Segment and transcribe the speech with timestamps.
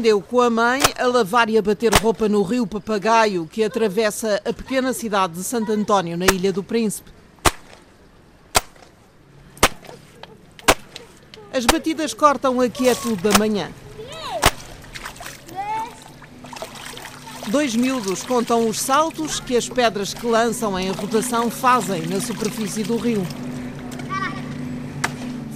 [0.00, 4.40] aprendeu com a mãe a lavar e a bater roupa no rio Papagaio, que atravessa
[4.46, 7.12] a pequena cidade de Santo António, na Ilha do Príncipe.
[11.52, 13.70] As batidas cortam a quietude da manhã.
[17.48, 22.82] Dois miúdos contam os saltos que as pedras que lançam em rotação fazem na superfície
[22.82, 23.26] do rio.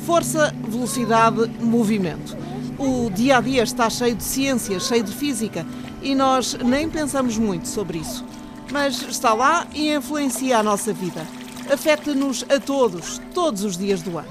[0.05, 2.44] Força, velocidade, movimento.
[2.79, 5.65] O dia a dia está cheio de ciência, cheio de física
[6.03, 8.25] e nós nem pensamos muito sobre isso.
[8.73, 11.27] Mas está lá e influencia a nossa vida.
[11.73, 14.29] Afeta-nos a todos, todos os dias do ano.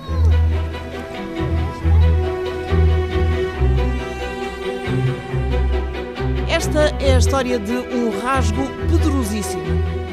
[6.49, 9.63] Esta é a história de um rasgo poderosíssimo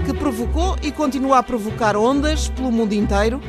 [0.07, 3.41] que provocou e continua a provocar ondas pelo mundo inteiro,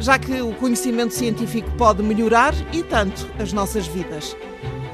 [0.00, 4.34] já que o conhecimento científico pode melhorar e tanto as nossas vidas.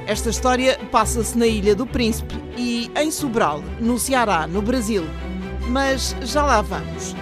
[0.07, 5.05] Esta história passa-se na Ilha do Príncipe e em Sobral, no Ceará, no Brasil.
[5.69, 7.15] Mas já lá vamos.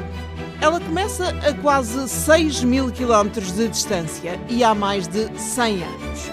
[0.60, 6.32] Ela começa a quase 6 mil quilómetros de distância e há mais de 100 anos.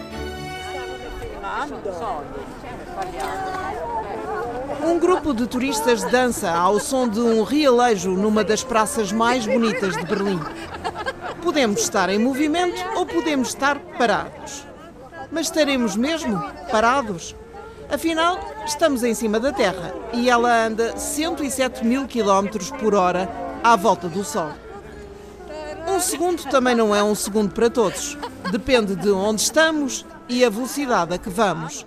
[4.84, 9.96] Um grupo de turistas dança ao som de um realejo numa das praças mais bonitas
[9.96, 10.40] de Berlim.
[11.44, 14.66] Podemos estar em movimento ou podemos estar parados.
[15.32, 16.40] Mas estaremos mesmo
[16.70, 17.36] parados?
[17.90, 23.30] Afinal, estamos em cima da Terra e ela anda 107 mil quilómetros por hora
[23.64, 24.52] à volta do Sol.
[25.88, 28.18] Um segundo também não é um segundo para todos.
[28.52, 31.86] Depende de onde estamos e a velocidade a que vamos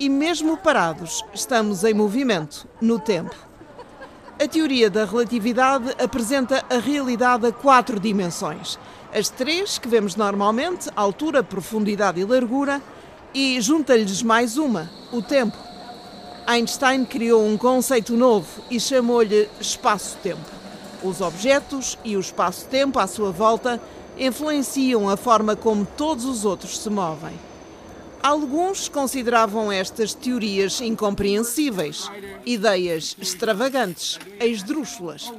[0.00, 3.36] e mesmo parados, estamos em movimento, no tempo.
[4.42, 8.78] A teoria da relatividade apresenta a realidade a quatro dimensões.
[9.12, 12.80] As três que vemos normalmente, altura, profundidade e largura,
[13.34, 15.58] e junta-lhes mais uma, o tempo.
[16.46, 20.40] Einstein criou um conceito novo e chamou-lhe espaço-tempo.
[21.02, 23.78] Os objetos e o espaço-tempo à sua volta
[24.18, 27.49] influenciam a forma como todos os outros se movem.
[28.22, 32.10] Alguns consideravam estas teorias incompreensíveis,
[32.44, 35.32] ideias extravagantes, esdrúxulas.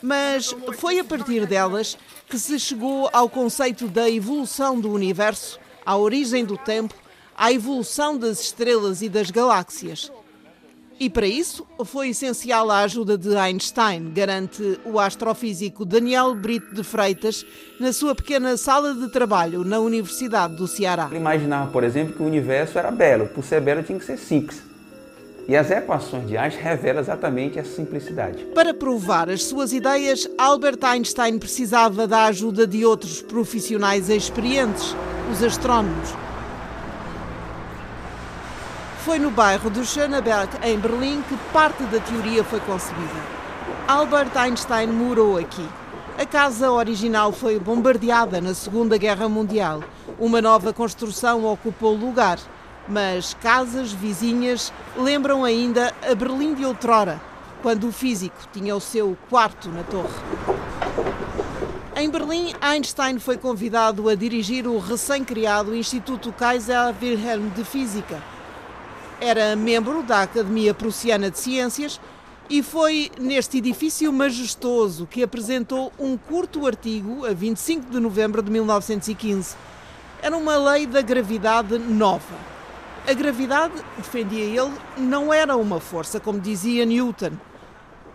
[0.00, 1.98] Mas foi a partir delas
[2.28, 6.94] que se chegou ao conceito da evolução do universo, à origem do tempo,
[7.36, 10.10] à evolução das estrelas e das galáxias.
[11.00, 16.84] E para isso foi essencial a ajuda de Einstein, garante o astrofísico Daniel Brito de
[16.84, 17.42] Freitas
[17.80, 21.06] na sua pequena sala de trabalho na Universidade do Ceará.
[21.10, 23.26] Ele imaginava, por exemplo, que o universo era belo.
[23.28, 24.62] Por ser belo, tinha que ser simples.
[25.48, 28.44] E as equações de Einstein revelam exatamente essa simplicidade.
[28.54, 34.94] Para provar as suas ideias, Albert Einstein precisava da ajuda de outros profissionais experientes,
[35.32, 36.10] os astrónomos.
[39.04, 43.08] Foi no bairro de Schöneberg, em Berlim, que parte da teoria foi concebida.
[43.88, 45.66] Albert Einstein morou aqui.
[46.18, 49.82] A casa original foi bombardeada na Segunda Guerra Mundial.
[50.18, 52.38] Uma nova construção ocupou o lugar,
[52.86, 57.18] mas casas vizinhas lembram ainda a Berlim de outrora,
[57.62, 60.12] quando o físico tinha o seu quarto na torre.
[61.96, 68.22] Em Berlim, Einstein foi convidado a dirigir o recém-criado Instituto Kaiser Wilhelm de Física
[69.20, 72.00] era membro da Academia Prussiana de Ciências
[72.48, 78.50] e foi neste edifício majestoso que apresentou um curto artigo a 25 de novembro de
[78.50, 79.54] 1915.
[80.22, 82.50] Era uma lei da gravidade nova.
[83.06, 87.32] A gravidade, defendia ele, não era uma força, como dizia Newton.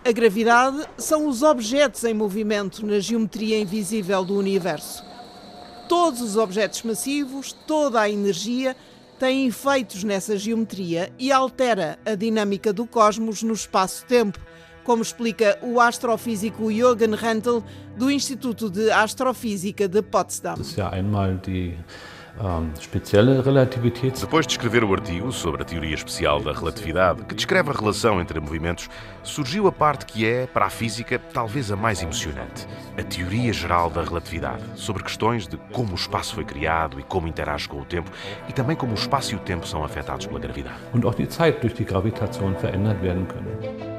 [0.03, 5.03] A gravidade são os objetos em movimento na geometria invisível do universo.
[5.87, 8.75] Todos os objetos massivos, toda a energia
[9.19, 14.39] tem efeitos nessa geometria e altera a dinâmica do cosmos no espaço-tempo,
[14.83, 17.63] como explica o astrofísico Jürgen Rentel
[17.97, 20.55] do Instituto de Astrofísica de Potsdam.
[24.19, 28.19] Depois de escrever o artigo sobre a teoria especial da relatividade, que descreve a relação
[28.19, 28.89] entre movimentos,
[29.23, 32.67] surgiu a parte que é, para a física, talvez a mais emocionante:
[32.97, 37.27] a teoria geral da relatividade, sobre questões de como o espaço foi criado e como
[37.27, 38.11] interage com o tempo,
[38.49, 40.75] e também como o espaço e o tempo são afetados pela gravidade.
[40.93, 43.94] Und auch die Zeit durch die Gravitation verändert werden können.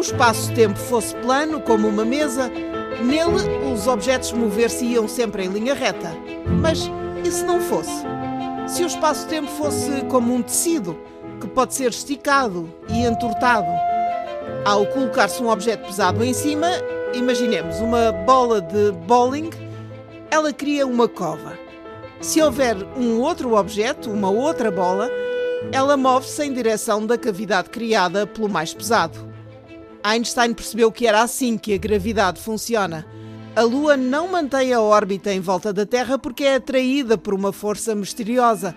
[0.00, 2.48] O espaço-tempo fosse plano, como uma mesa,
[3.04, 6.16] nele os objetos mover-se-iam sempre em linha reta.
[6.58, 6.90] Mas
[7.22, 8.02] e se não fosse?
[8.66, 10.98] Se o espaço-tempo fosse como um tecido,
[11.38, 13.68] que pode ser esticado e entortado.
[14.64, 16.68] Ao colocar-se um objeto pesado em cima,
[17.12, 19.50] imaginemos uma bola de bowling,
[20.30, 21.58] ela cria uma cova.
[22.22, 25.10] Se houver um outro objeto, uma outra bola,
[25.70, 29.29] ela move-se em direção da cavidade criada pelo mais pesado.
[30.02, 33.06] Einstein percebeu que era assim que a gravidade funciona.
[33.54, 37.52] A Lua não mantém a órbita em volta da Terra porque é atraída por uma
[37.52, 38.74] força misteriosa.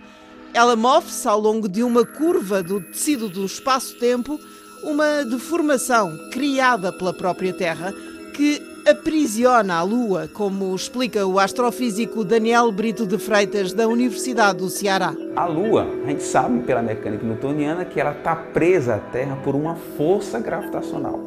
[0.53, 4.39] Ela move-se ao longo de uma curva do tecido do espaço-tempo,
[4.83, 7.93] uma deformação criada pela própria Terra
[8.33, 14.69] que aprisiona a Lua, como explica o astrofísico Daniel Brito de Freitas, da Universidade do
[14.69, 15.13] Ceará.
[15.35, 19.55] A Lua, a gente sabe pela mecânica newtoniana que ela está presa à Terra por
[19.55, 21.19] uma força gravitacional.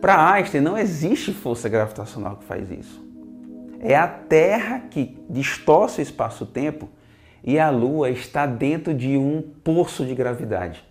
[0.00, 3.00] Para Einstein não existe força gravitacional que faz isso.
[3.80, 6.88] É a Terra que distorce o espaço-tempo
[7.44, 10.84] e a Lua está dentro de um poço de gravidade.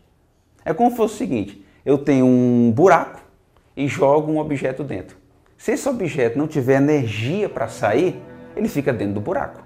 [0.64, 3.20] É como se fosse o seguinte: eu tenho um buraco
[3.76, 5.25] e jogo um objeto dentro.
[5.66, 8.22] Se esse objeto não tiver energia para sair,
[8.56, 9.64] ele fica dentro do buraco.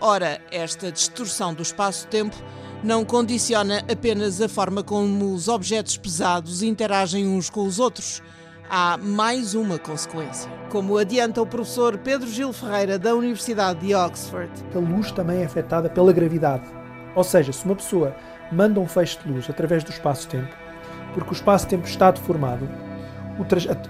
[0.00, 2.36] Ora, esta distorção do espaço-tempo
[2.80, 8.22] não condiciona apenas a forma como os objetos pesados interagem uns com os outros
[8.70, 10.48] há mais uma consequência.
[10.70, 14.48] Como adianta o professor Pedro Gil Ferreira, da Universidade de Oxford.
[14.72, 16.68] A luz também é afetada pela gravidade.
[17.16, 18.14] Ou seja, se uma pessoa
[18.52, 20.54] manda um feixe de luz através do espaço-tempo,
[21.12, 22.68] porque o espaço-tempo está deformado,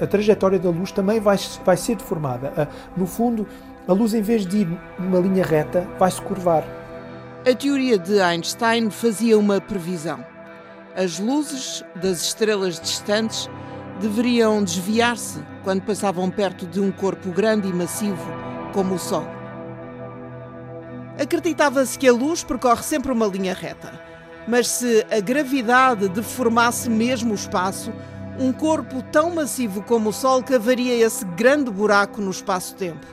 [0.00, 2.68] a, trajetória da luz também vai, vai ser deformada.
[2.96, 3.46] No fundo,
[3.86, 6.64] a luz, em vez de ir numa linha reta, vai se curvar.
[7.48, 10.24] A teoria de Einstein fazia uma previsão.
[10.94, 13.50] As luzes das estrelas distantes
[14.00, 18.30] deveriam desviar-se quando passavam perto de um corpo grande e massivo
[18.72, 19.26] como o Sol.
[21.20, 23.92] Acreditava-se que a luz percorre sempre uma linha reta,
[24.46, 27.92] mas se a gravidade deformasse mesmo o espaço,
[28.38, 33.06] um corpo tão massivo como o Sol cavaria esse grande buraco no espaço-tempo.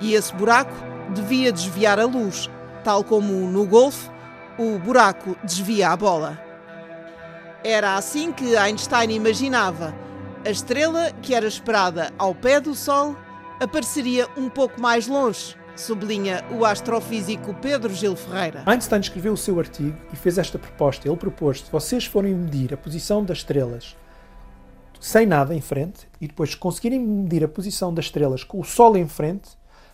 [0.00, 0.74] E esse buraco
[1.14, 2.50] devia desviar a luz,
[2.84, 4.10] tal como no golfe
[4.58, 6.38] o buraco desvia a bola.
[7.64, 9.94] Era assim que Einstein imaginava
[10.44, 13.16] a estrela, que era esperada ao pé do Sol,
[13.60, 18.62] apareceria um pouco mais longe, sublinha o astrofísico Pedro Gil Ferreira.
[18.66, 21.08] Einstein escreveu o seu artigo e fez esta proposta.
[21.08, 23.96] Ele propôs: se vocês forem medir a posição das estrelas
[25.00, 28.96] sem nada em frente e depois conseguirem medir a posição das estrelas com o Sol
[28.96, 29.50] em frente,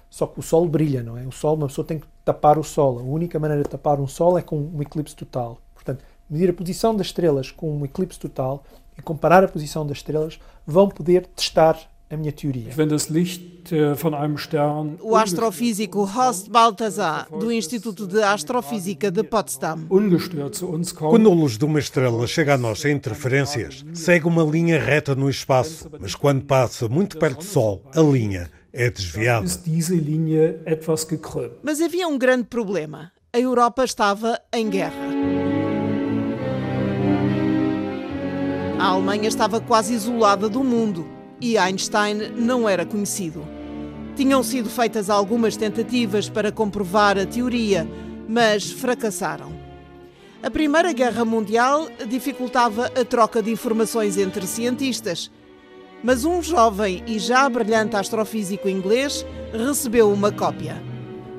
[0.08, 1.26] só que o Sol brilha, não é?
[1.26, 2.98] O Sol, uma pessoa tem que tapar o Sol.
[2.98, 5.58] A única maneira de tapar um Sol é com um eclipse total.
[5.74, 8.64] Portanto, medir a posição das estrelas com um eclipse total
[8.96, 11.78] e comparar a posição das estrelas, vão poder testar
[12.14, 12.70] a minha teoria.
[13.70, 13.96] Äh,
[15.00, 19.86] o astrofísico Horst Balthasar, do Instituto de Astrofísica de Potsdam.
[20.98, 25.14] Quando a luz de uma estrela chega a nós sem interferências, segue uma linha reta
[25.14, 29.46] no espaço, mas quando passa muito perto do Sol, a linha é desviada.
[31.62, 33.12] Mas havia um grande problema.
[33.32, 34.94] A Europa estava em guerra.
[38.78, 41.13] A Alemanha estava quase isolada do mundo
[41.44, 43.46] e Einstein não era conhecido.
[44.16, 47.86] Tinham sido feitas algumas tentativas para comprovar a teoria,
[48.26, 49.52] mas fracassaram.
[50.42, 55.30] A Primeira Guerra Mundial dificultava a troca de informações entre cientistas,
[56.02, 60.82] mas um jovem e já brilhante astrofísico inglês recebeu uma cópia.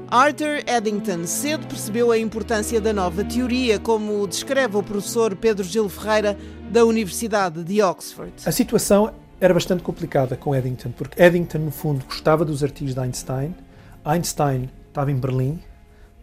[0.08, 5.90] Arthur Eddington cedo percebeu a importância da nova teoria, como descreve o professor Pedro Gil
[5.90, 6.38] Ferreira
[6.70, 8.34] da Universidade de Oxford.
[8.46, 13.00] A situação era bastante complicada com Eddington, porque Eddington, no fundo, gostava dos artigos de
[13.00, 13.54] Einstein.
[14.04, 15.60] Einstein estava em Berlim,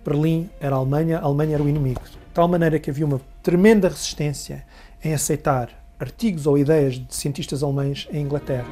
[0.05, 2.01] Berlim era a Alemanha, a Alemanha era o inimigo.
[2.01, 4.65] De tal maneira que havia uma tremenda resistência
[5.03, 8.69] em aceitar artigos ou ideias de cientistas alemães em Inglaterra.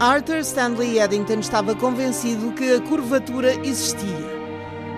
[0.00, 4.38] Arthur Stanley Eddington estava convencido que a curvatura existia.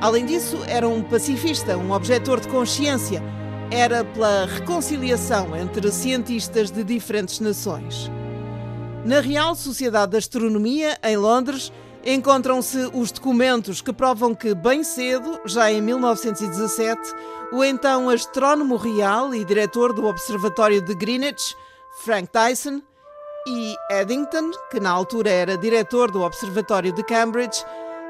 [0.00, 3.22] Além disso, era um pacifista, um objetor de consciência.
[3.72, 8.10] Era pela reconciliação entre cientistas de diferentes nações.
[9.04, 11.72] Na Real Sociedade de Astronomia, em Londres,
[12.04, 17.00] encontram-se os documentos que provam que, bem cedo, já em 1917,
[17.52, 21.54] o então astrónomo real e diretor do Observatório de Greenwich,
[22.02, 22.82] Frank Dyson,
[23.46, 27.64] e Eddington, que na altura era diretor do Observatório de Cambridge,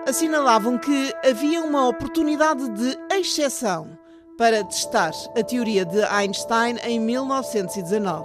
[0.09, 3.99] assinalavam que havia uma oportunidade de exceção
[4.41, 8.25] para testar a teoria de Einstein em 1919.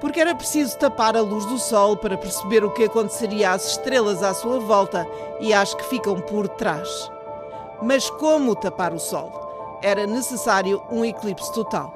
[0.00, 4.24] Porque era preciso tapar a luz do Sol para perceber o que aconteceria às estrelas
[4.24, 5.06] à sua volta
[5.38, 6.88] e às que ficam por trás.
[7.80, 9.78] Mas como tapar o Sol?
[9.84, 11.94] Era necessário um eclipse total.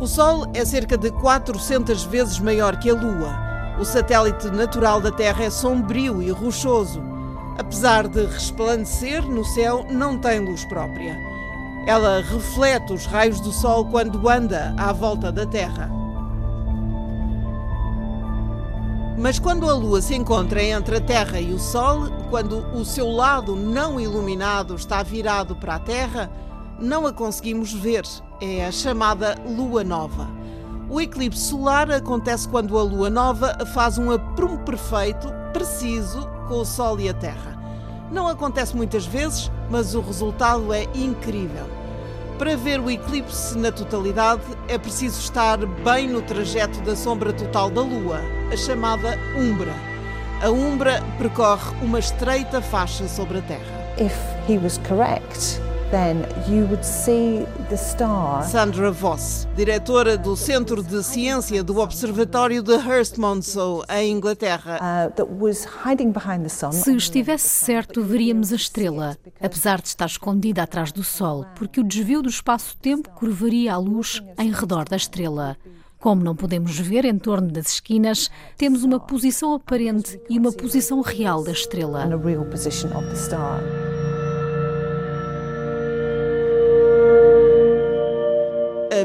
[0.00, 3.38] O Sol é cerca de 400 vezes maior que a Lua.
[3.78, 7.11] O satélite natural da Terra é sombrio e rochoso.
[7.58, 11.16] Apesar de resplandecer no céu, não tem luz própria.
[11.86, 15.90] Ela reflete os raios do Sol quando anda à volta da Terra.
[19.18, 23.08] Mas quando a Lua se encontra entre a Terra e o Sol, quando o seu
[23.10, 26.30] lado não iluminado está virado para a Terra,
[26.78, 28.04] não a conseguimos ver.
[28.40, 30.28] É a chamada Lua Nova.
[30.88, 36.66] O eclipse solar acontece quando a Lua Nova faz um aprumo perfeito, preciso, com o
[36.66, 37.58] Sol e a Terra.
[38.10, 41.64] Não acontece muitas vezes, mas o resultado é incrível.
[42.38, 47.70] Para ver o eclipse na totalidade, é preciso estar bem no trajeto da sombra total
[47.70, 48.20] da Lua,
[48.52, 49.72] a chamada umbra.
[50.42, 53.94] A umbra percorre uma estreita faixa sobre a Terra.
[53.96, 54.14] If
[54.46, 55.58] he was correct,
[55.92, 58.42] then you would see the star.
[58.44, 64.80] Sandra Voss, diretora do Centro de Ciência do Observatório de Hurstmonceau, em Inglaterra.
[64.80, 66.72] Uh, that was hiding behind the sun.
[66.72, 71.84] Se estivesse certo, veríamos a estrela, apesar de estar escondida atrás do Sol, porque o
[71.84, 75.58] desvio do espaço-tempo curvaria a luz em redor da estrela.
[75.98, 81.02] Como não podemos ver em torno das esquinas, temos uma posição aparente e uma posição
[81.02, 82.06] real da estrela.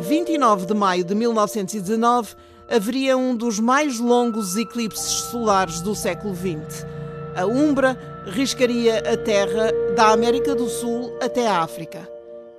[0.07, 2.33] 29 de maio de 1919,
[2.69, 6.85] haveria um dos mais longos eclipses solares do século XX.
[7.35, 12.09] A Umbra riscaria a Terra da América do Sul até a África.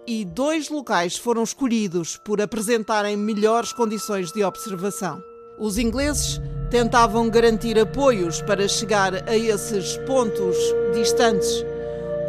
[0.06, 5.22] E dois locais foram escolhidos por apresentarem melhores condições de observação.
[5.58, 6.40] Os ingleses
[6.70, 10.56] tentavam garantir apoios para chegar a esses pontos
[10.92, 11.64] distantes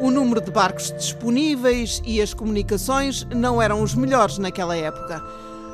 [0.02, 5.22] o número de barcos disponíveis e as comunicações não eram os melhores naquela época.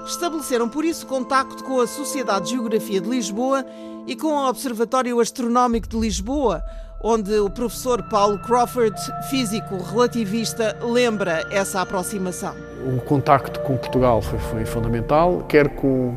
[0.06, 3.66] Estabeleceram por isso contacto com a Sociedade de Geografia de Lisboa
[4.08, 6.64] e com o Observatório Astronómico de Lisboa,
[7.04, 8.96] onde o professor Paulo Crawford,
[9.30, 12.56] físico relativista, lembra essa aproximação.
[12.86, 16.16] O contacto com Portugal foi, foi fundamental, quer com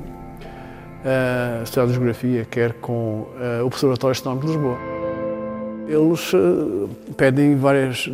[1.05, 3.27] a Sociedade de Geografia, quer com
[3.63, 4.88] o Observatório Astronómico de Lisboa.
[5.89, 8.07] Eles uh, pedem várias,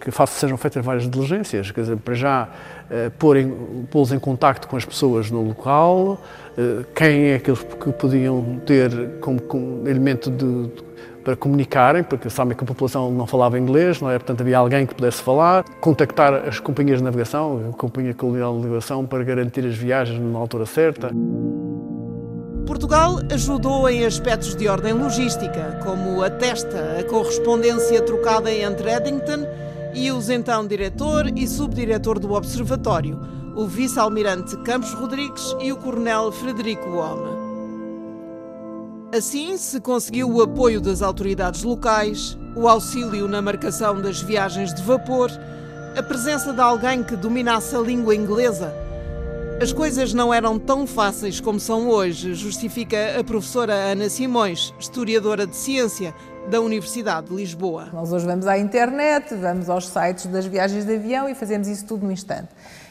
[0.00, 2.48] que sejam feitas várias diligências, quer dizer, para já
[2.90, 6.18] uh, pô-los em contacto com as pessoas no local,
[6.56, 10.82] uh, quem é aqueles que podiam ter como, como elemento de, de,
[11.22, 14.18] para comunicarem, porque sabem que a população não falava inglês, não é?
[14.18, 18.62] portanto havia alguém que pudesse falar, contactar as companhias de navegação, a Companhia Colonial de
[18.62, 21.10] Navegação, para garantir as viagens na altura certa.
[22.68, 29.46] Portugal ajudou em aspectos de ordem logística, como atesta a correspondência trocada entre Eddington
[29.94, 33.18] e os então diretor e subdiretor do Observatório,
[33.56, 37.38] o vice-almirante Campos Rodrigues e o coronel Frederico Home.
[39.16, 44.82] Assim, se conseguiu o apoio das autoridades locais, o auxílio na marcação das viagens de
[44.82, 45.30] vapor,
[45.96, 48.87] a presença de alguém que dominasse a língua inglesa
[49.60, 55.48] as coisas não eram tão fáceis como são hoje, justifica a professora Ana Simões, historiadora
[55.48, 56.14] de ciência
[56.48, 57.88] da Universidade de Lisboa.
[57.92, 61.84] Nós hoje vamos à internet, vamos aos sites das viagens de avião e fazemos isso
[61.86, 62.48] tudo no instante.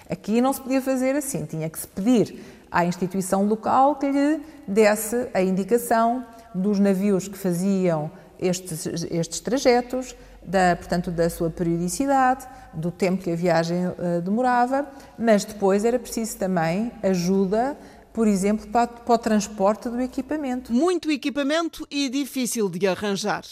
[0.10, 4.42] Aqui não se podia fazer assim, tinha que se pedir à instituição local que lhe
[4.68, 10.16] desse a indicação dos navios que faziam estes, estes trajetos,
[10.48, 14.88] da, portanto, da sua periodicidade, do tempo que a viagem uh, demorava,
[15.20, 17.78] mas depois era preciso também ajuda,
[18.14, 20.72] por exemplo, para, para o transporte do equipamento.
[20.72, 23.44] Muito equipamento e difícil de arranjar.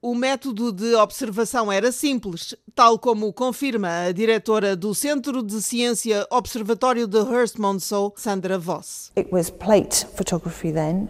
[0.00, 6.24] O método de observação era simples, tal como confirma a diretora do Centro de Ciência
[6.30, 9.10] Observatório de Hurstmonceau, Sandra Voss.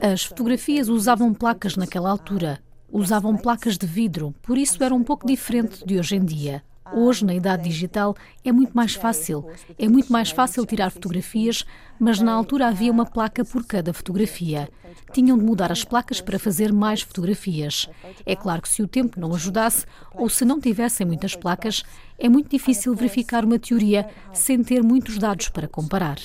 [0.00, 5.26] As fotografias usavam placas naquela altura usavam placas de vidro, por isso era um pouco
[5.26, 6.62] diferente de hoje em dia.
[6.94, 9.46] Hoje, na idade digital, é muito mais fácil.
[9.78, 11.64] É muito mais fácil tirar fotografias,
[11.98, 14.68] mas na altura havia uma placa por cada fotografia.
[15.12, 17.88] Tinham de mudar as placas para fazer mais fotografias.
[18.24, 21.82] É claro que se o tempo não ajudasse, ou se não tivessem muitas placas,
[22.18, 26.18] é muito difícil verificar uma teoria sem ter muitos dados para comparar.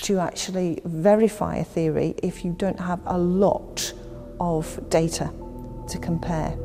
[4.89, 5.42] Data.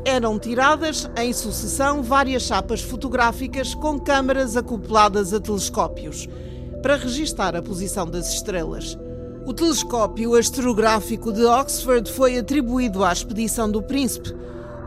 [0.04, 6.28] Eram tiradas em sucessão várias chapas fotográficas com câmaras acopladas a telescópios
[6.82, 8.96] para registar a posição das estrelas.
[9.46, 14.34] O telescópio astrográfico de Oxford foi atribuído à expedição do Príncipe.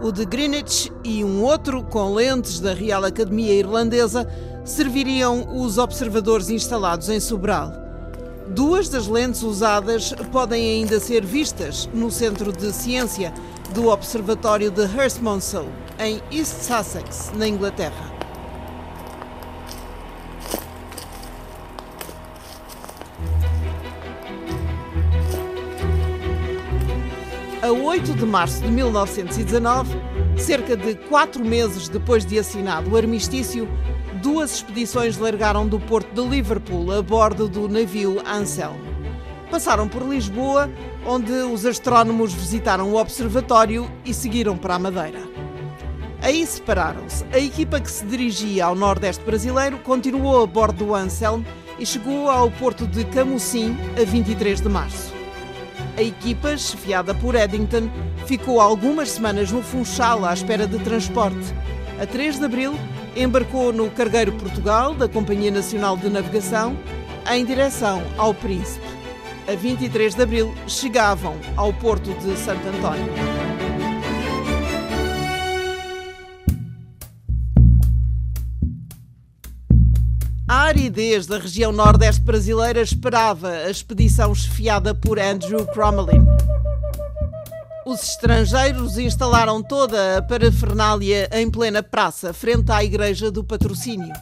[0.01, 4.27] O de Greenwich e um outro com lentes da Real Academia Irlandesa
[4.63, 7.90] serviriam os observadores instalados em Sobral.
[8.53, 13.33] Duas das lentes usadas podem ainda ser vistas no Centro de Ciência
[13.73, 18.11] do Observatório de Herstmonceux, em East Sussex, na Inglaterra.
[27.61, 29.95] A 8 de março de 1919,
[30.35, 33.65] cerca de quatro meses depois de assinado o armistício,
[34.21, 38.77] duas expedições largaram do porto de Liverpool a bordo do navio Anselm.
[39.49, 40.69] Passaram por Lisboa,
[41.05, 45.21] onde os astrónomos visitaram o observatório e seguiram para a Madeira.
[46.21, 47.25] Aí separaram-se.
[47.33, 51.43] A equipa que se dirigia ao Nordeste brasileiro continuou a bordo do Anselm
[51.79, 55.11] e chegou ao porto de Camusim a 23 de março.
[55.97, 57.89] A equipa, chefiada por Eddington,
[58.27, 61.55] ficou algumas semanas no Funchal à espera de transporte.
[61.99, 62.73] A 3 de abril,
[63.15, 66.77] embarcou no Cargueiro Portugal da Companhia Nacional de Navegação
[67.29, 68.85] em direção ao Príncipe.
[69.47, 73.11] A 23 de abril chegavam ao porto de Santo António.
[80.47, 86.25] A aridez da região nordeste brasileira esperava a expedição chefiada por Andrew Crommelin.
[87.83, 94.13] Os estrangeiros instalaram toda a parafernália em plena praça, frente à Igreja do Patrocínio.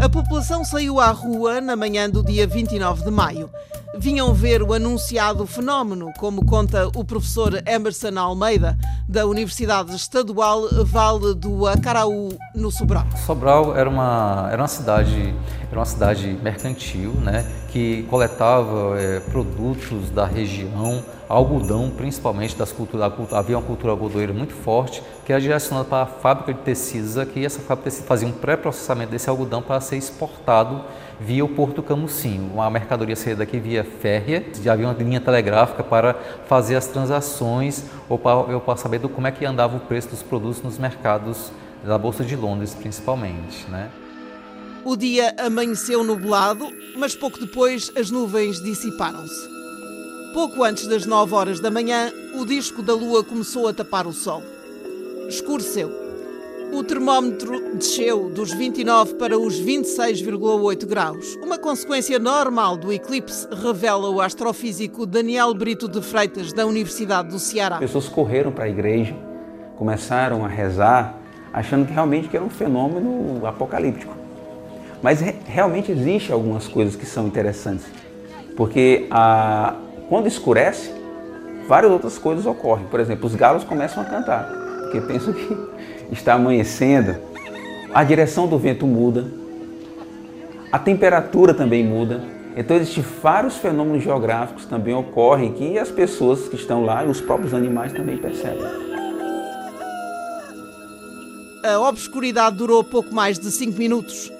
[0.00, 3.50] A população saiu à rua na manhã do dia 29 de maio.
[3.98, 8.78] Vinham ver o anunciado fenómeno, como conta o professor Emerson Almeida,
[9.08, 13.04] da Universidade Estadual Vale do Acaraú, no Sobral.
[13.26, 15.34] Sobral era uma, era uma cidade
[15.70, 23.12] era uma cidade mercantil, né, que coletava é, produtos da região, algodão principalmente das culturas,
[23.30, 27.44] havia uma cultura algodoeira muito forte, que era direcionada para a fábrica de tecidos aqui,
[27.44, 30.84] essa fábrica de tecidos fazia um pré-processamento desse algodão para ser exportado
[31.20, 32.50] via o Porto Camusim.
[32.52, 36.14] Uma mercadoria saía daqui via férrea, já havia uma linha telegráfica para
[36.46, 40.62] fazer as transações ou para, saber do, como é que andava o preço dos produtos
[40.62, 41.52] nos mercados
[41.84, 43.68] da Bolsa de Londres, principalmente.
[43.68, 43.90] Né?
[44.84, 49.48] O dia amanheceu nublado, mas pouco depois as nuvens dissiparam-se.
[50.32, 54.12] Pouco antes das 9 horas da manhã, o disco da lua começou a tapar o
[54.12, 54.42] sol.
[55.28, 56.09] Escureceu.
[56.72, 61.36] O termómetro desceu dos 29 para os 26,8 graus.
[61.42, 67.38] Uma consequência normal do eclipse, revela o astrofísico Daniel Brito de Freitas, da Universidade do
[67.38, 67.76] Ceará.
[67.76, 69.16] As pessoas correram para a igreja,
[69.76, 71.18] começaram a rezar,
[71.52, 74.14] achando que realmente era um fenômeno apocalíptico.
[75.02, 77.86] Mas realmente existe algumas coisas que são interessantes,
[78.56, 79.74] porque a,
[80.08, 80.92] quando escurece,
[81.66, 82.86] várias outras coisas ocorrem.
[82.86, 84.52] Por exemplo, os galos começam a cantar,
[84.82, 85.69] porque pensam que
[86.10, 87.16] está amanhecendo.
[87.92, 89.26] A direção do vento muda,
[90.70, 92.22] a temperatura também muda.
[92.56, 97.20] Então existem vários fenômenos geográficos também ocorrem que as pessoas que estão lá e os
[97.20, 98.64] próprios animais também percebem.
[101.64, 104.32] A obscuridade durou pouco mais de 5 minutos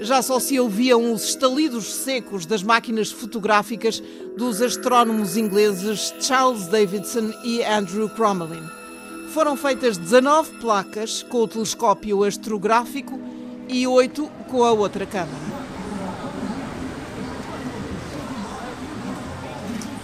[0.00, 4.02] já só se ouviam os estalidos secos das máquinas fotográficas
[4.36, 8.77] dos astrónomos ingleses Charles Davidson e Andrew Crommelin.
[9.38, 13.20] Foram feitas 19 placas com o telescópio astrográfico
[13.68, 15.38] e 8 com a outra câmara.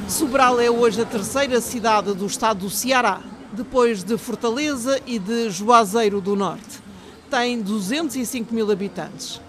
[0.09, 3.20] Sobral é hoje a terceira cidade do estado do Ceará,
[3.53, 6.79] depois de Fortaleza e de Juazeiro do Norte.
[7.29, 9.40] Tem 205 mil habitantes.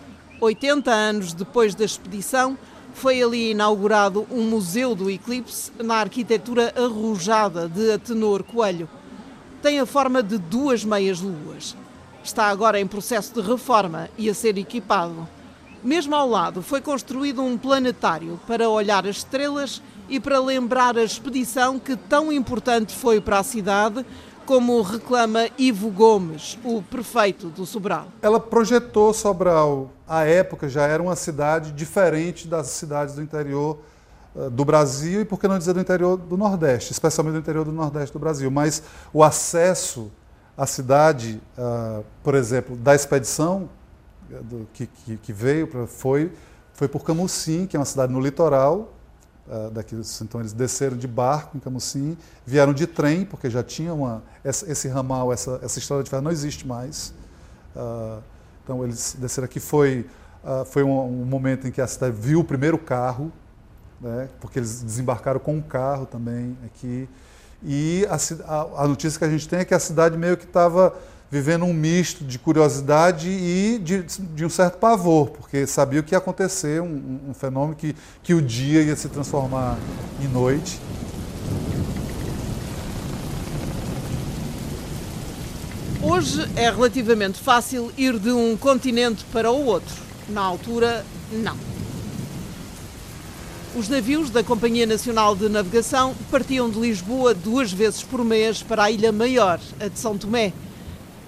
[0.42, 2.58] 80 anos depois da expedição,
[2.96, 8.90] foi ali inaugurado um Museu do Eclipse na arquitetura arrojada de Atenor Coelho.
[9.62, 11.76] Tem a forma de duas meias-luas.
[12.24, 15.28] Está agora em processo de reforma e a ser equipado.
[15.84, 21.04] Mesmo ao lado foi construído um planetário para olhar as estrelas e para lembrar a
[21.04, 24.06] expedição que tão importante foi para a cidade
[24.46, 28.08] como reclama Ivo Gomes, o prefeito do Sobral.
[28.22, 33.80] Ela projetou Sobral, à época já era uma cidade diferente das cidades do interior
[34.52, 37.72] do Brasil e, por que não dizer, do interior do Nordeste, especialmente do interior do
[37.72, 38.52] Nordeste do Brasil.
[38.52, 40.12] Mas o acesso
[40.58, 43.70] à cidade, uh, por exemplo, da expedição
[44.30, 46.32] do, que, que, veio, foi,
[46.74, 48.92] foi por Camusim, que é uma cidade no litoral,
[49.72, 54.24] daqui, então eles desceram de barco em Camusim, vieram de trem, porque já tinha uma,
[54.44, 57.14] esse, ramal, essa, essa estrada de ferro não existe mais.
[58.64, 60.08] Então eles desceram aqui, foi,
[60.66, 63.32] foi um, momento em que a cidade viu o primeiro carro,
[64.06, 67.10] né, porque eles desembarcaram com um carro também aqui.
[67.64, 68.18] E a,
[68.52, 70.96] a, a notícia que a gente tem é que a cidade meio que estava
[71.32, 76.20] vivendo um misto de curiosidade e de, de um certo pavor, porque sabia que ia
[76.20, 79.78] acontecer um, um fenômeno que, que o dia ia se transformar
[80.22, 80.80] em noite.
[86.04, 89.96] Hoje é relativamente fácil ir de um continente para o outro.
[90.30, 91.75] Na altura, não.
[93.78, 98.86] Os navios da Companhia Nacional de Navegação partiam de Lisboa duas vezes por mês para
[98.86, 100.54] a Ilha Maior, a de São Tomé,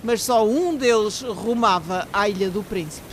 [0.01, 3.05] mas só um deles rumava à Ilha do Príncipe.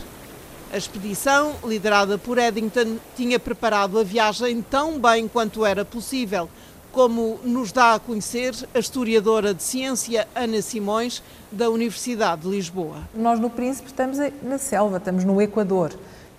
[0.73, 6.49] A expedição, liderada por Eddington, tinha preparado a viagem tão bem quanto era possível,
[6.93, 11.21] como nos dá a conhecer a historiadora de ciência Ana Simões,
[11.51, 12.99] da Universidade de Lisboa.
[13.13, 15.91] Nós no Príncipe estamos na selva, estamos no Equador.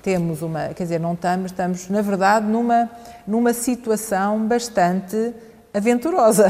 [0.06, 2.92] Temos uma, quer dizer, não estamos, estamos na verdade numa,
[3.26, 5.34] numa situação bastante
[5.74, 6.48] aventurosa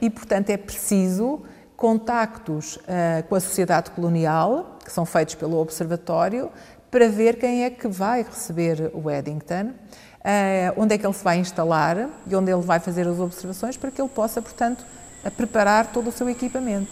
[0.00, 1.42] e, portanto, é preciso
[1.76, 6.50] contactos uh, com a sociedade colonial, que são feitos pelo Observatório,
[6.90, 11.22] para ver quem é que vai receber o Eddington, uh, onde é que ele se
[11.22, 14.82] vai instalar e onde ele vai fazer as observações, para que ele possa, portanto,
[15.36, 16.90] preparar todo o seu equipamento.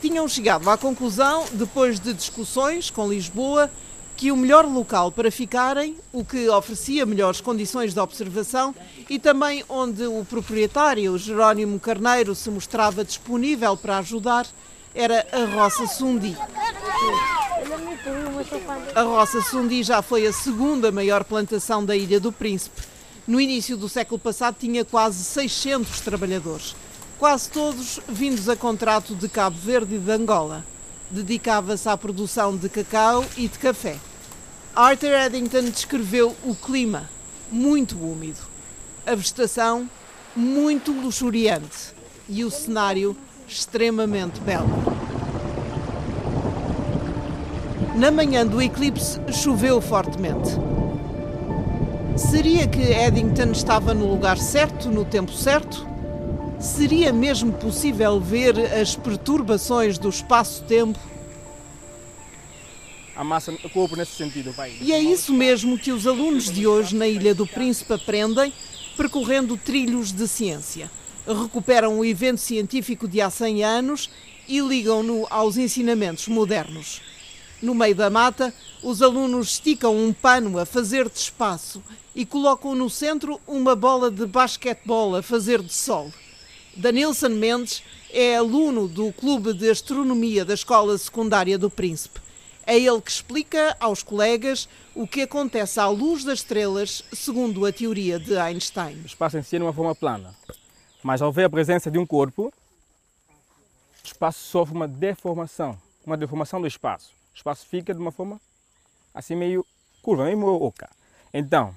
[0.00, 3.70] Tinham chegado à conclusão, depois de discussões com Lisboa,
[4.16, 8.74] que o melhor local para ficarem, o que oferecia melhores condições de observação
[9.10, 14.46] e também onde o proprietário Jerónimo Carneiro se mostrava disponível para ajudar,
[14.94, 16.34] era a Roça Sundi.
[18.94, 22.80] A Roça Sundi já foi a segunda maior plantação da Ilha do Príncipe.
[23.26, 26.74] No início do século passado tinha quase 600 trabalhadores,
[27.18, 30.64] quase todos vindos a contrato de Cabo Verde e de Angola
[31.10, 33.96] dedicava-se à produção de cacau e de café.
[34.74, 37.08] Arthur Eddington descreveu o clima,
[37.50, 38.40] muito úmido,
[39.06, 39.88] a vegetação,
[40.34, 41.94] muito luxuriante
[42.28, 43.16] e o cenário
[43.48, 44.68] extremamente belo.
[47.94, 50.50] Na manhã do eclipse choveu fortemente.
[52.16, 55.95] Seria que Eddington estava no lugar certo, no tempo certo?
[56.60, 60.98] Seria mesmo possível ver as perturbações do espaço-tempo?
[63.14, 64.54] A massa corpo nesse sentido.
[64.80, 68.52] E é isso mesmo que os alunos de hoje na Ilha do Príncipe aprendem,
[68.96, 70.90] percorrendo trilhos de ciência.
[71.26, 74.10] Recuperam o evento científico de há 100 anos
[74.48, 77.02] e ligam-no aos ensinamentos modernos.
[77.60, 81.82] No meio da mata, os alunos esticam um pano a fazer de espaço
[82.14, 86.10] e colocam no centro uma bola de basquetebol a fazer de sol.
[86.76, 92.20] Danilson Mendes é aluno do Clube de Astronomia da Escola Secundária do Príncipe.
[92.66, 97.72] É ele que explica aos colegas o que acontece à luz das estrelas, segundo a
[97.72, 99.00] teoria de Einstein.
[99.02, 100.34] O espaço em si é uma forma plana,
[101.02, 102.52] mas ao ver a presença de um corpo,
[104.04, 107.12] o espaço sofre uma deformação, uma deformação do espaço.
[107.32, 108.38] O espaço fica de uma forma
[109.14, 109.64] assim meio
[110.02, 110.90] curva, meio oca.
[111.32, 111.74] Então,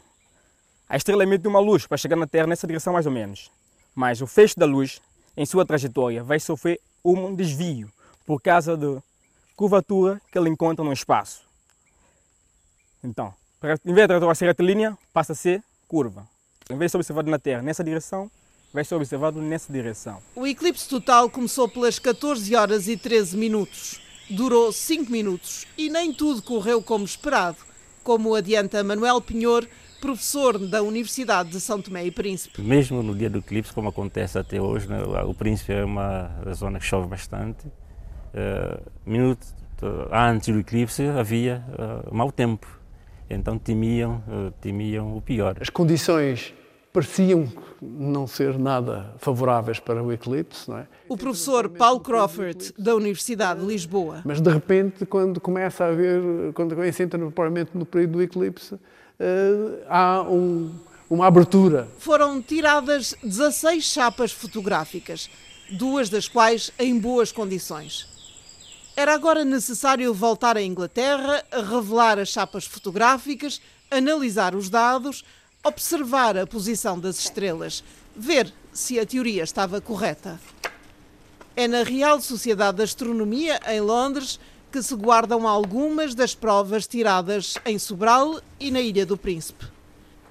[0.89, 3.49] a estrela emite uma luz para chegar na Terra nessa direção mais ou menos
[3.99, 5.01] mas o feixe da luz,
[5.35, 7.91] em sua trajetória, vai sofrer um desvio
[8.25, 9.03] por causa da
[9.57, 11.41] curvatura que ele encontra no espaço.
[13.03, 16.25] Então, em vez de trajetória ser retilínea, passa a ser curva.
[16.69, 18.31] Em vez de ser observado na Terra nessa direção,
[18.73, 20.23] vai ser observado nessa direção.
[20.33, 23.99] O eclipse total começou pelas 14 horas e 13 minutos.
[24.29, 27.57] Durou 5 minutos e nem tudo correu como esperado,
[28.01, 29.67] como adianta Manuel Pinhor,
[29.99, 32.61] professor da Universidade de São Tomé e Príncipe.
[32.61, 36.79] Mesmo no dia do eclipse, como acontece até hoje, né, o Príncipe é uma zona
[36.79, 37.67] que chove bastante.
[37.67, 39.45] Uh, minuto
[40.11, 42.67] antes do eclipse havia uh, mau tempo,
[43.29, 45.57] então temiam, uh, temiam o pior.
[45.59, 46.53] As condições
[46.91, 47.47] pareciam
[47.81, 50.87] não ser nada favoráveis para o eclipse, não é?
[51.07, 54.21] O professor Paulo Crawford, da Universidade de Lisboa.
[54.25, 56.21] Mas de repente, quando começa a haver,
[56.53, 58.79] quando se entra provavelmente no período do eclipse, uh,
[59.87, 60.73] há um,
[61.09, 61.87] uma abertura.
[61.99, 65.29] Foram tiradas 16 chapas fotográficas,
[65.71, 68.07] duas das quais em boas condições.
[68.95, 75.23] Era agora necessário voltar à Inglaterra, revelar as chapas fotográficas, analisar os dados,
[75.63, 77.83] observar a posição das estrelas,
[78.15, 80.39] ver se a teoria estava correta.
[81.55, 84.39] É na Real Sociedade de Astronomia, em Londres,
[84.71, 89.65] que se guardam algumas das provas tiradas em Sobral e na Ilha do Príncipe.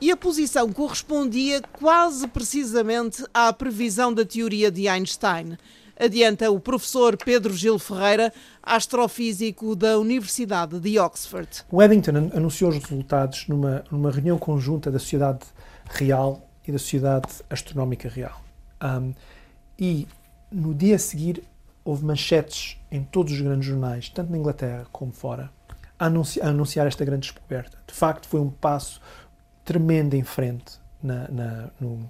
[0.00, 5.58] E a posição correspondia quase precisamente à previsão da teoria de Einstein,
[5.98, 11.64] adianta o professor Pedro Gil Ferreira, astrofísico da Universidade de Oxford.
[11.70, 15.44] O Eddington anunciou os resultados numa, numa reunião conjunta da Sociedade
[15.90, 18.40] Real e da Sociedade Astronómica Real.
[18.80, 19.12] Um,
[19.76, 20.06] e
[20.52, 21.42] no dia a seguir
[21.88, 25.50] houve manchetes em todos os grandes jornais, tanto na Inglaterra como fora,
[25.98, 27.78] a anunciar, esta grande descoberta.
[27.86, 29.00] De facto, foi um passo
[29.64, 32.06] tremendo em frente na, na, no,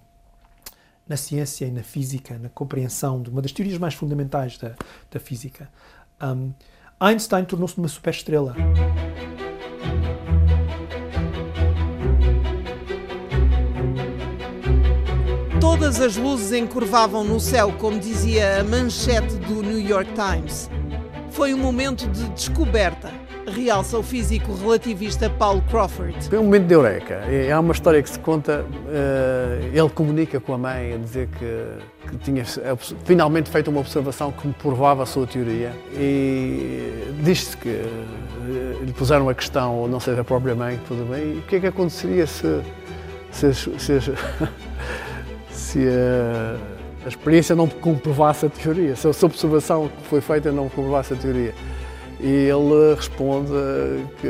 [1.06, 4.74] na ciência e na física, na compreensão de uma das teorias mais fundamentais da,
[5.12, 5.70] da física.
[6.20, 6.52] Um,
[6.98, 8.56] Einstein tornou-se uma superestrela.
[15.70, 20.70] Todas as luzes encurvavam no céu, como dizia a manchete do New York Times.
[21.30, 23.12] Foi um momento de descoberta,
[23.46, 26.26] realça o físico relativista Paul Crawford.
[26.30, 27.16] Foi um momento de eureka.
[27.26, 32.08] É, uma história que se conta, uh, ele comunica com a mãe a dizer que,
[32.08, 32.46] que tinha
[33.04, 39.28] finalmente feito uma observação que provava a sua teoria e disse que uh, lhe puseram
[39.28, 41.66] a questão, ou não seja a própria mãe, tudo bem, e o que é que
[41.66, 42.62] aconteceria se,
[43.30, 44.00] se, se,
[45.58, 50.68] se a, a experiência não comprovasse a teoria, se a observação que foi feita não
[50.68, 51.54] comprovasse a teoria.
[52.20, 53.52] E ele responde
[54.20, 54.28] que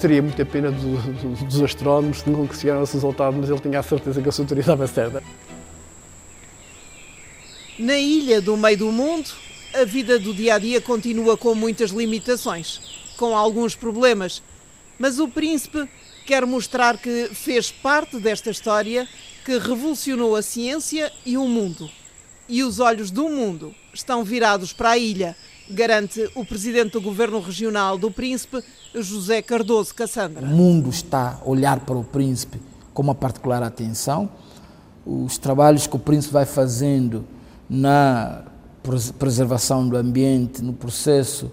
[0.00, 3.60] teria muita pena do, do, dos astrónomos que não chegaram a esse resultado, mas ele
[3.60, 5.22] tinha a certeza que a sua teoria estava certa.
[7.78, 9.30] Na ilha do meio do mundo,
[9.74, 12.80] a vida do dia a dia continua com muitas limitações,
[13.16, 14.42] com alguns problemas,
[14.98, 15.88] mas o príncipe
[16.26, 19.08] quer mostrar que fez parte desta história
[19.44, 21.90] que revolucionou a ciência e o mundo.
[22.48, 25.36] E os olhos do mundo estão virados para a ilha,
[25.70, 28.62] garante o presidente do governo regional do Príncipe,
[28.94, 30.44] José Cardoso Cassandra.
[30.44, 32.60] O mundo está a olhar para o Príncipe
[32.92, 34.28] com uma particular atenção.
[35.04, 37.24] Os trabalhos que o Príncipe vai fazendo
[37.68, 38.44] na
[39.18, 41.50] preservação do ambiente, no processo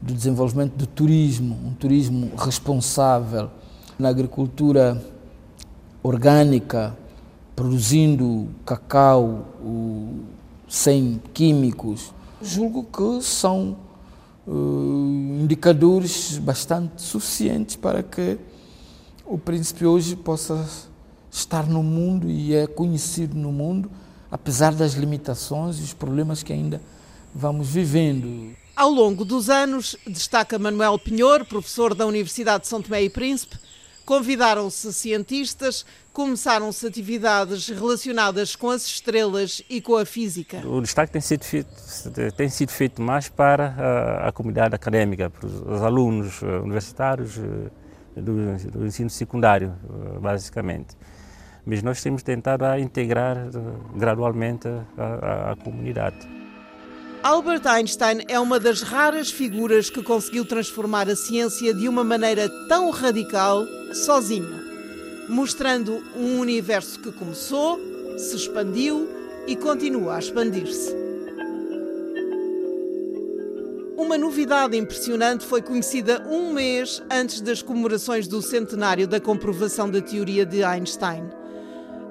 [0.00, 3.50] do desenvolvimento do turismo, um turismo responsável,
[3.98, 5.02] na agricultura
[6.02, 6.96] orgânica,
[7.54, 9.46] produzindo cacau
[10.68, 13.76] sem químicos, julgo que são
[14.46, 18.38] uh, indicadores bastante suficientes para que
[19.24, 20.68] o príncipe hoje possa
[21.30, 23.90] estar no mundo e é conhecido no mundo,
[24.30, 26.80] apesar das limitações e os problemas que ainda
[27.34, 28.54] vamos vivendo.
[28.76, 33.56] Ao longo dos anos, destaca Manuel Pinhor, professor da Universidade de São Tomé e Príncipe,
[34.04, 40.58] Convidaram-se cientistas, começaram-se atividades relacionadas com as estrelas e com a física.
[40.66, 41.68] O destaque tem sido feito,
[42.36, 48.20] tem sido feito mais para a, a comunidade académica, para os, alunos eh, universitários eh,
[48.20, 50.94] do, do, ensino secundário, eh, basicamente.
[51.64, 53.48] Mas nós temos tentado a integrar
[53.96, 55.04] gradualmente a,
[55.48, 56.43] a, a comunidade.
[57.24, 62.50] Albert Einstein é uma das raras figuras que conseguiu transformar a ciência de uma maneira
[62.68, 64.60] tão radical sozinho,
[65.26, 67.80] mostrando um universo que começou,
[68.18, 69.08] se expandiu
[69.46, 70.94] e continua a expandir-se.
[73.96, 80.02] Uma novidade impressionante foi conhecida um mês antes das comemorações do centenário da comprovação da
[80.02, 81.24] teoria de Einstein.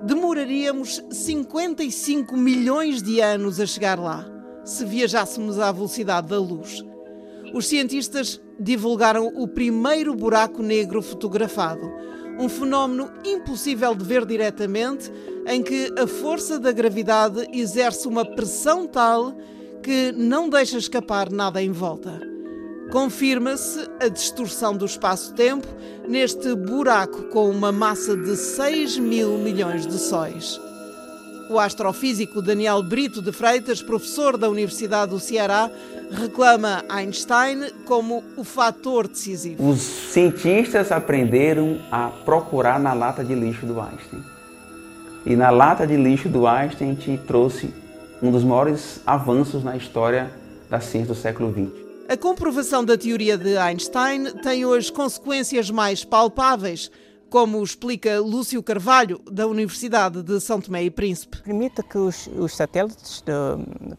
[0.01, 4.32] Demoraríamos 55 milhões de anos a chegar lá
[4.63, 6.83] se viajássemos à velocidade da luz.
[7.53, 11.91] Os cientistas divulgaram o primeiro buraco negro fotografado,
[12.39, 15.11] um fenómeno impossível de ver diretamente,
[15.47, 19.35] em que a força da gravidade exerce uma pressão tal
[19.83, 22.21] que não deixa escapar nada em volta.
[22.91, 25.67] Confirma-se a distorção do espaço-tempo
[26.07, 30.59] neste buraco com uma massa de 6 mil milhões de sóis.
[31.49, 35.69] O astrofísico Daniel Brito de Freitas, professor da Universidade do Ceará,
[36.11, 39.67] reclama Einstein como o fator decisivo.
[39.67, 44.23] Os cientistas aprenderam a procurar na lata de lixo do Einstein.
[45.25, 47.73] E na lata de lixo do Einstein gente trouxe
[48.21, 50.31] um dos maiores avanços na história
[50.69, 51.83] da ciência do século XX.
[52.07, 56.91] A comprovação da teoria de Einstein tem hoje consequências mais palpáveis
[57.33, 61.41] como explica Lúcio Carvalho, da Universidade de São Tomé e Príncipe.
[61.41, 63.23] Permite que os, os satélites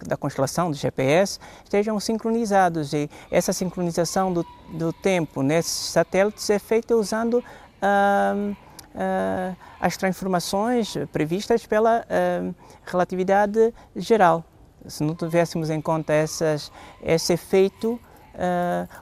[0.07, 6.61] da constelação do GPS estejam sincronizados e essa sincronização do, do tempo nesses satélites é
[6.61, 14.45] feita usando uh, uh, as transformações previstas pela uh, relatividade geral.
[14.87, 16.71] Se não tivéssemos em conta essas,
[17.03, 17.99] esse efeito,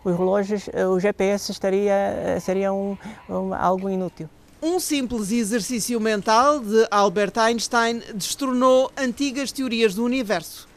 [0.05, 2.97] os relógios, uh, o GPS estaria, uh, seria um,
[3.29, 4.29] um, algo inútil.
[4.63, 10.69] Um simples exercício mental de Albert Einstein destornou antigas teorias do universo.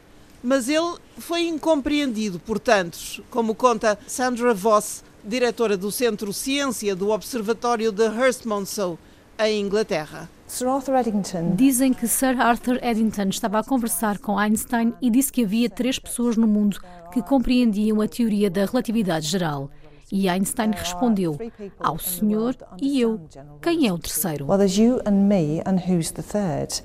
[0.42, 7.10] Mas ele foi incompreendido por tantos, como conta Sandra Voss, diretora do Centro Ciência do
[7.10, 8.98] Observatório de Hurst Monceau,
[9.38, 10.28] em Inglaterra.
[10.46, 11.56] Sir Arthur Eddington.
[11.56, 15.98] Dizem que Sir Arthur Eddington estava a conversar com Einstein e disse que havia três
[15.98, 16.78] pessoas no mundo
[17.12, 19.68] que compreendiam a teoria da relatividade geral.
[20.10, 21.36] E Einstein respondeu:
[21.80, 23.20] Ao senhor e eu.
[23.60, 24.46] Quem é o terceiro?
[24.46, 26.80] Well, there's you and me, and who's the third?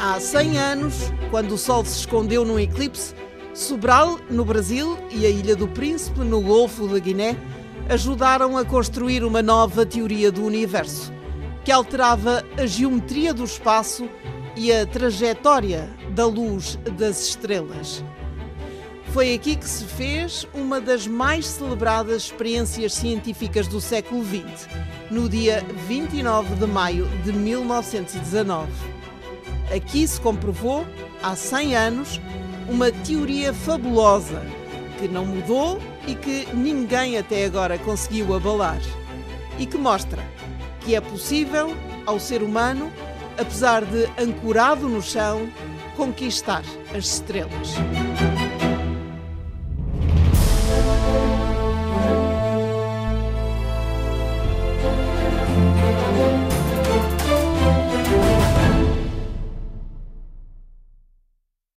[0.00, 3.14] Há 100 anos, quando o Sol se escondeu num eclipse,
[3.52, 7.36] Sobral, no Brasil, e a Ilha do Príncipe, no Golfo da Guiné,
[7.88, 11.12] ajudaram a construir uma nova teoria do universo,
[11.64, 14.08] que alterava a geometria do espaço
[14.54, 18.04] e a trajetória da luz das estrelas.
[19.12, 24.68] Foi aqui que se fez uma das mais celebradas experiências científicas do século XX,
[25.10, 28.70] no dia 29 de maio de 1919.
[29.74, 30.86] Aqui se comprovou,
[31.22, 32.20] há 100 anos,
[32.68, 34.42] uma teoria fabulosa
[34.98, 38.80] que não mudou e que ninguém até agora conseguiu abalar.
[39.58, 40.24] E que mostra
[40.80, 42.90] que é possível ao ser humano,
[43.38, 45.46] apesar de ancorado no chão,
[45.96, 46.62] conquistar
[46.96, 47.74] as estrelas.